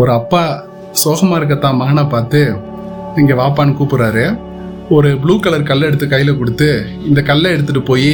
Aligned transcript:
ஒரு 0.00 0.10
அப்பா 0.18 0.42
சோகமாக 1.02 1.38
இருக்க 1.40 1.54
தான் 1.56 1.78
மகனை 1.80 2.04
பார்த்து 2.14 2.40
இங்கே 3.20 3.34
வாப்பான்னு 3.40 3.78
கூப்பிட்றாரு. 3.78 4.24
ஒரு 4.96 5.08
ப்ளூ 5.22 5.34
கலர் 5.44 5.70
கல்லை 5.70 5.86
எடுத்து 5.90 6.06
கையில் 6.12 6.38
கொடுத்து 6.40 6.68
இந்த 7.08 7.20
கல்லை 7.30 7.48
எடுத்துகிட்டு 7.54 7.90
போய் 7.90 8.12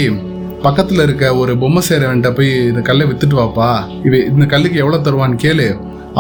பக்கத்தில் 0.66 1.04
இருக்க 1.06 1.24
ஒரு 1.40 1.52
பொம்மை 1.62 1.82
சேரவன்ட்ட 1.88 2.30
போய் 2.38 2.52
இந்த 2.70 2.82
கல்லை 2.88 3.04
வித்துட்டு 3.08 3.36
வாப்பா. 3.40 3.70
இவ 4.06 4.14
இந்த 4.32 4.46
கல்லுக்கு 4.52 4.80
எவ்வளோ 4.82 5.00
தருவான்னு 5.06 5.42
கேளு. 5.44 5.66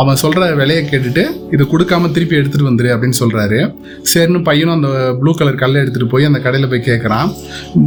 அவன் 0.00 0.20
சொல்கிற 0.22 0.44
விலையை 0.60 0.82
கேட்டுட்டு 0.84 1.24
இதை 1.54 1.64
கொடுக்காம 1.72 2.08
திருப்பி 2.14 2.38
எடுத்துகிட்டு 2.38 2.68
வந்துரு 2.68 2.88
அப்படின்னு 2.94 3.18
சொல்கிறாரு 3.20 3.58
சரின்னு 4.12 4.40
பையனும் 4.48 4.76
அந்த 4.76 4.88
ப்ளூ 5.20 5.32
கலர் 5.40 5.60
கல்லை 5.62 5.78
எடுத்துகிட்டு 5.82 6.12
போய் 6.14 6.28
அந்த 6.30 6.40
கடையில் 6.46 6.70
போய் 6.72 6.88
கேட்குறான் 6.88 7.28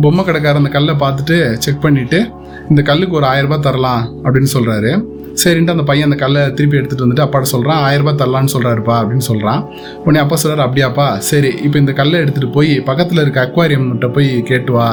பொம்மை 0.03 0.23
கடைக்காரன் 0.25 0.61
அந்த 0.61 0.71
கல்லை 0.75 0.95
பார்த்துட்டு 1.03 1.37
செக் 1.65 1.83
பண்ணிவிட்டு 1.85 2.19
இந்த 2.69 2.81
கல்லுக்கு 2.89 3.17
ஒரு 3.19 3.27
ஆயிரம் 3.31 3.49
ரூபாய் 3.49 3.65
தரலாம் 3.67 4.03
அப்படின்னு 4.23 4.51
சொல்கிறாரு 4.53 4.91
சரின்ட்டு 5.41 5.73
அந்த 5.75 5.83
பையன் 5.83 6.07
அந்த 6.09 6.17
கல்லை 6.23 6.43
திருப்பி 6.53 6.77
எடுத்துகிட்டு 6.77 7.05
வந்துட்டு 7.05 7.23
அப்பாட்ட 7.25 7.47
சொல்கிறான் 7.53 7.81
ஆயிரம் 7.87 8.03
ரூபாய் 8.03 8.19
தரலான்னு 8.21 8.51
சொல்கிறாருப்பா 8.53 8.95
அப்படின்னு 9.01 9.25
சொல்கிறான் 9.29 9.61
உடனே 10.03 10.19
அப்பா 10.23 10.35
சொல்கிறார் 10.35 10.65
அப்படியாப்பா 10.67 11.07
சரி 11.29 11.51
இப்போ 11.65 11.77
இந்த 11.83 11.93
கல்லை 11.99 12.17
எடுத்துகிட்டு 12.23 12.51
போய் 12.51 12.71
பக்கத்தில் 12.89 13.21
இருக்க 13.21 13.39
அக்வாரியம்கிட்ட 13.47 14.09
போய் 14.15 14.29
கேட்டு 14.49 14.73
வா 14.73 14.87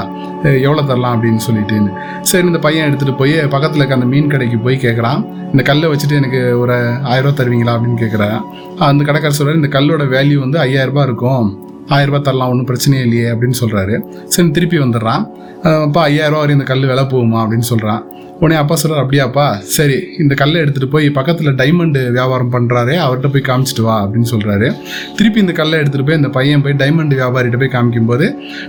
எவ்வளோ 0.67 0.83
தரலாம்? 0.83 1.15
அப்படின்னு 1.17 1.43
சொல்லிட்டுன்னு. 1.47 1.93
சரி 2.31 2.47
இந்த 2.47 2.59
பையன் 2.59 2.87
எடுத்துகிட்டு 2.89 3.17
போய் 3.17 3.35
பக்கத்தில் 3.55 3.81
இருக்க 3.81 3.99
அந்த 3.99 4.09
மீன் 4.13 4.33
கடைக்கு 4.35 4.59
போய் 4.67 4.77
கேட்குறான் 4.87 5.21
இந்த 5.53 5.63
கல்லை 5.71 5.89
வச்சுட்டு 5.93 6.19
எனக்கு 6.21 6.41
ஒரு 6.63 6.77
ஆயிரரூபா 7.13 7.35
தருவீங்களா? 7.41 7.75
அப்படின்னு 7.77 8.01
கேட்குறேன் 8.05 8.39
அந்த 8.91 9.05
கடைக்காரர் 9.09 9.39
சொல்கிறார் 9.39 9.61
இந்த 9.63 9.71
கல்லோட 9.79 10.07
வேல்யூ 10.17 10.39
வந்து 10.45 10.59
ஐயாயிரரூபா 10.67 11.05
இருக்கும். 11.09 11.47
ஆயிரரூபா 11.95 12.21
தரலாம் 12.29 12.51
ஒன்றும் 12.53 12.69
பிரச்சனையே 12.71 13.03
இல்லையே 13.07 13.29
அப்படின்னு 13.35 13.61
சொல்கிறாரு 13.63 13.95
சரி 14.35 14.51
திருப்பி 14.59 14.79
வந்துடுறான். 14.79 15.25
அப்போ 15.87 16.01
ஐயாயிரரூபா 16.09 16.41
வரையும் 16.43 16.59
இந்த 16.59 16.69
கல் 16.71 16.89
விலை 16.91 17.05
போகுமா? 17.13 17.39
அப்படின்னு 17.45 17.67
சொல்கிறான் 17.73 18.03
உடனே 18.41 18.57
அப்பா 18.57 18.75
சொல்கிறார் 18.75 19.03
அப்படியாப்பா 19.05 19.45
சரி 19.67 19.97
இந்த 20.19 20.35
கல்லை 20.35 20.61
எடுத்துகிட்டு 20.61 20.91
போய் 20.91 21.07
பக்கத்தில் 21.11 21.55
டைமண்டு 21.55 22.01
வியாபாரம் 22.11 22.53
பண்ணுறாரு 22.53 22.95
அவர்கிட்ட 22.97 23.29
போய் 23.29 23.47
காமிச்சிட்டு 23.49 23.83
வா 23.83 23.97
அப்படின்னு 24.03 24.29
சொல்கிறாரு 24.31 24.69
திருப்பி 25.17 25.41
இந்த 25.41 25.53
கல்லை 25.53 25.79
எடுத்துகிட்டு 25.79 26.07
போய் 26.07 26.17
இந்த 26.17 26.29
பையன் 26.29 26.63
போய் 26.63 26.77
டைமண்ட் 26.77 27.15
வியாபாரிகிட்ட 27.15 27.59
போய் 27.59 27.75
காமிக்கும்போது 27.75 28.29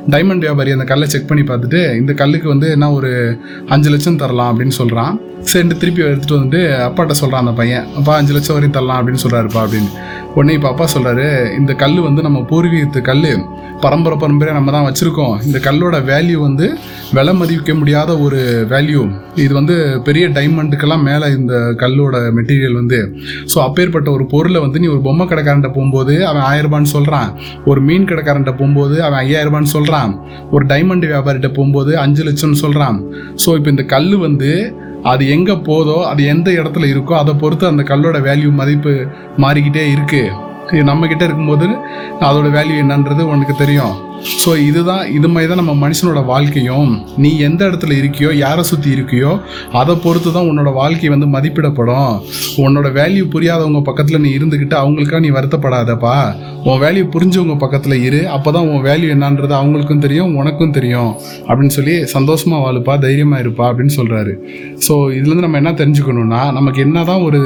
டைமண்ட் 0.09 0.39
வியாபாரி 0.39 0.71
அந்த 0.71 0.83
கல்லை 0.83 1.07
செக் 1.07 1.27
பண்ணி 1.27 1.43
பார்த்துட்டு 1.43 1.95
இந்த 1.97 2.13
கல்லுக்கு 2.13 2.47
வந்து 2.47 2.69
என்ன 2.69 2.91
ஒரு 2.91 3.11
அஞ்சு 3.67 3.89
லட்சம் 3.89 4.15
தரலாம் 4.15 4.51
அப்படின்னு 4.51 4.75
சொல்கிறான் 4.75 5.15
சரின்ட்டு 5.45 5.77
திருப்பி 5.77 6.03
எடுத்துகிட்டு 6.03 6.37
வந்துட்டு 6.37 6.61
அப்பாட்ட 6.81 7.11
சொல்கிறான் 7.13 7.43
அந்த 7.45 7.51
பையன் 7.51 7.87
அப்பா 7.95 8.15
அஞ்சு 8.15 8.33
லட்சம் 8.33 8.55
வரையும் 8.55 8.73
தரலாம் 8.73 8.99
அப்படின்னு 8.99 9.23
சொல்கிறாருப்பா 9.23 9.61
அப்படின்னு. 9.65 9.89
உடனே 10.35 10.53
இப்போ 10.57 10.69
அப்பா 10.71 10.85
சொல்கிறாரு 10.93 11.27
இந்த 11.59 11.71
கல் 11.83 11.99
வந்து 12.07 12.21
நம்ம 12.21 12.39
பூர்வீகத்து 12.49 13.01
கல் 13.09 13.23
பரம்பரை 13.83 14.15
பரம்பரையாக 14.17 14.57
நம்ம 14.57 14.71
தான் 14.71 14.85
வச்சுருக்கோம். 14.87 15.33
இந்த 15.47 15.57
கல்லோட 15.65 15.95
வேல்யூ 16.09 16.37
வந்து 16.39 16.65
விலை 17.13 17.33
மதிக்க 17.33 17.73
முடியாத 17.73 18.11
ஒரு 18.19 18.39
வேல்யூ 18.71 19.01
இது 19.43 19.53
வந்து 19.53 19.75
பெரிய 20.07 20.25
டைமண்டுக்கெல்லாம் 20.27 21.03
மேலே 21.09 21.27
இந்த 21.37 21.55
கல்லோட 21.81 22.15
மெட்டீரியல் 22.37 22.77
வந்து. 22.81 22.99
ஸோ 23.51 23.57
அப்பேற்பட்ட 23.65 24.09
ஒரு 24.11 24.25
பொருளை 24.33 24.59
வந்து 24.65 24.81
நீ 24.83 24.87
ஒரு 24.87 25.01
பொம்மை 25.07 25.25
கடைக்காரன்ட்ட 25.27 25.71
போகும்போது 25.77 26.15
அவன் 26.29 26.45
ஆயிரம் 26.51 26.67
ரூபான்னு 26.67 26.93
சொல்கிறான் 26.95 27.29
ஒரு 27.65 27.81
மீன் 27.81 28.09
கடைக்காரன்ட்ட 28.11 28.53
போகும்போது 28.61 28.95
அவன் 29.03 29.19
ஐயாயிரம் 29.19 29.51
ரூபான்னு 29.51 29.73
சொல்கிறான் 29.75 30.13
ஒரு 30.51 30.65
டைமண்ட் 30.65 31.07
வியாபாரிகிட்ட 31.11 31.51
போகும்போது 31.57 31.93
அஞ்சு 31.97 32.23
லட்சம்னு 32.23 32.61
சொல்கிறான் 32.63 32.99
ஸோ 33.45 33.51
இப்போ 33.59 33.69
இந்த 33.69 33.85
கல் 33.95 34.11
வந்து 34.17 34.51
அது 35.11 35.23
எங்கே 35.27 35.55
போதோ 35.67 35.97
அது 36.09 36.21
எந்த 36.33 36.49
இடத்துல 36.51 36.85
இருக்கோ 36.93 37.13
அதை 37.21 37.33
பொறுத்து 37.35 37.65
அந்த 37.67 37.83
கல்லோட 37.91 38.17
வேல்யூ 38.27 38.51
மதிப்பு 38.61 38.93
மாறிக்கிட்டே 39.37 39.85
இருக்குது 39.95 40.33
இது 40.71 40.83
நம்மக்கிட்ட 40.83 41.23
இருக்கும்போது 41.23 41.67
அதோட 42.27 42.47
வேல்யூ 42.57 42.77
என்னன்றது 42.83 43.23
உனக்கு 43.33 43.55
தெரியும். 43.55 43.95
ஸோ 44.43 44.51
இதுதான் 44.67 45.03
இது 45.17 45.27
மாதிரி 45.33 45.49
தான் 45.51 45.59
நம்ம 45.61 45.73
மனுஷனோட 45.83 46.19
வாழ்க்கையும். 46.31 46.91
நீ 47.23 47.29
எந்த 47.47 47.61
இடத்துல 47.69 47.93
இருக்கியோ 48.01 48.29
யாரை 48.43 48.63
சுற்றி 48.69 48.89
இருக்கியோ 48.95 49.31
அதை 49.79 49.93
பொறுத்து 50.03 50.29
தான் 50.37 50.47
உன்னோட 50.49 50.69
வாழ்க்கை 50.79 51.09
வந்து 51.13 51.27
மதிப்பிடப்படும். 51.35 52.11
உன்னோட 52.63 52.87
வேல்யூ 52.99 53.23
புரியாதவங்க 53.35 53.81
பக்கத்தில் 53.89 54.23
நீ 54.25 54.31
இருந்துக்கிட்டு 54.37 54.77
அவங்களுக்காக 54.81 55.21
நீ 55.25 55.31
வருத்தப்படாதப்பா. 55.37 56.17
உன் 56.69 56.79
வேல்யூ 56.83 57.03
புரிஞ்சவங்க 57.15 57.55
பக்கத்தில் 57.63 57.97
இரு 58.07 58.21
அப்போ 58.35 58.49
தான் 58.57 58.67
உன் 58.73 58.83
வேல்யூ 58.87 59.09
என்னன்றது 59.15 59.53
அவங்களுக்கும் 59.59 60.03
தெரியும் 60.05 60.31
உனக்கும் 60.41 60.75
தெரியும். 60.77 61.11
அப்படின்னு 61.47 61.75
சொல்லி 61.77 61.95
சந்தோஷமாக 62.15 62.63
வாழுப்பா 62.65 62.93
தைரியமாக 63.05 63.43
இருப்பா 63.45 63.65
அப்படின்னு 63.71 63.95
சொல்கிறாரு 63.99 64.33
ஸோ 64.87 64.93
இதுலேருந்து 65.17 65.45
நம்ம 65.47 65.61
என்ன 65.63 65.73
தெரிஞ்சுக்கணும்னா 65.81 66.41
நமக்கு 66.59 66.79
என்ன 66.87 67.03
தான் 67.11 67.23
ஒரு 67.27 67.41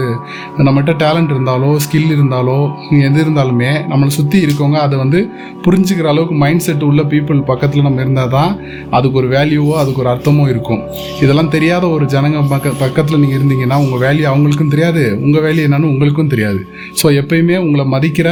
நம்மகிட்ட 0.68 0.94
டேலண்ட் 1.04 1.34
இருந்தாலோ 1.36 1.72
ஸ்கில் 1.86 2.14
இருந்தாலோ 2.18 2.60
எது 3.08 3.20
இருந்தாலுமே 3.26 3.72
நம்மளை 3.92 4.12
சுற்றி 4.20 4.38
இருக்கவங்க 4.46 4.80
அதை 4.86 4.98
வந்து 5.04 5.20
புரிஞ்சுக்கிற 5.66 6.08
அளவுக்கு 6.14 6.36
மைண்ட் 6.44 6.59
செட் 6.66 6.86
உள்ள 6.90 7.02
பீப்புள் 7.14 7.40
பக்கத்தில் 7.50 7.86
நம்ம 7.88 8.04
இருந்தால் 8.06 8.32
தான் 8.36 8.52
அதுக்கு 8.98 9.20
ஒரு 9.22 9.28
வேல்யூவோ 9.36 9.74
அதுக்கு 9.82 10.02
ஒரு 10.04 10.12
அர்த்தமோ 10.14 10.46
இருக்கும். 10.54 10.84
இதெல்லாம் 11.24 11.52
தெரியாத 11.56 11.88
ஒரு 11.96 12.06
ஜனங்க 12.14 12.46
பக்க 12.54 12.76
பக்கத்தில் 12.84 13.22
நீங்கள் 13.24 13.40
இருந்தீங்கன்னா 13.40 13.80
உங்கள் 13.86 14.04
வேல்யூ 14.06 14.28
அவங்களுக்கும் 14.34 14.72
தெரியாது. 14.76 15.04
உங்கள் 15.26 15.46
வேல்யூ 15.48 15.66
என்னன்னு 15.70 15.92
உங்களுக்கும் 15.94 16.32
தெரியாது. 16.36 16.62
ஸோ 17.02 17.08
எப்பயுமே 17.22 17.58
உங்களை 17.66 17.86
மதிக்கிற 17.96 18.30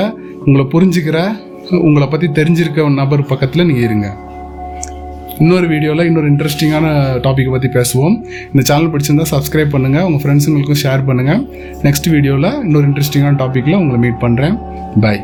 உங்களை 0.47 0.65
புரிஞ்சுக்கிற 0.75 1.19
உங்களை 1.87 2.07
பற்றி 2.07 2.29
தெரிஞ்சிருக்க 2.39 2.89
நபர் 3.01 3.29
பக்கத்தில் 3.33 3.67
நீங்கள் 3.69 3.87
இருங்க. 3.89 4.09
இன்னொரு 5.43 5.65
வீடியோவில் 5.71 6.07
இன்னொரு 6.09 6.29
இன்ட்ரெஸ்டிங்கான 6.33 6.85
டாப்பிக்கை 7.25 7.51
பற்றி 7.55 7.69
பேசுவோம். 7.75 8.15
இந்த 8.51 8.63
சேனல் 8.69 8.91
பிடிச்சிருந்தால் 8.93 9.31
சப்ஸ்கிரைப் 9.33 9.73
பண்ணுங்கள் 9.75 10.07
உங்கள் 10.09 10.23
ஃப்ரெண்ட்ஸுங்களுக்கும் 10.23 10.81
ஷேர் 10.85 11.07
பண்ணுங்கள் 11.11 11.41
நெக்ஸ்ட் 11.87 12.11
வீடியோவில் 12.15 12.51
இன்னொரு 12.67 12.87
இன்ட்ரெஸ்டிங்கான 12.91 13.39
டாப்பிக்கில் 13.45 13.81
உங்களை 13.83 13.99
மீட் 14.05 14.21
பண்ணுறேன் 14.27 14.57
பை 15.03 15.17